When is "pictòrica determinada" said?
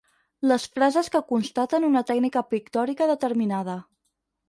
2.57-3.81